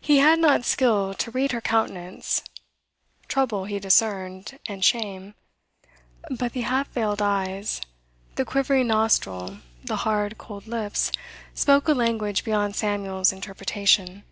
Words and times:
He 0.00 0.16
had 0.16 0.38
not 0.38 0.64
skill 0.64 1.12
to 1.12 1.30
read 1.30 1.52
her 1.52 1.60
countenance. 1.60 2.42
Trouble 3.28 3.66
he 3.66 3.78
discerned, 3.78 4.58
and 4.66 4.82
shame; 4.82 5.34
but 6.30 6.54
the 6.54 6.62
half 6.62 6.88
veiled 6.92 7.20
eyes, 7.20 7.82
the 8.36 8.46
quivering 8.46 8.86
nostril, 8.86 9.58
the 9.84 9.96
hard, 9.96 10.38
cold 10.38 10.66
lips, 10.66 11.12
spoke 11.52 11.86
a 11.86 11.92
language 11.92 12.44
beyond 12.44 12.76
Samuel's 12.76 13.30
interpretation. 13.30 14.24